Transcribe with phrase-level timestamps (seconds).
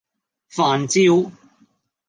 [0.49, 1.31] 飯焦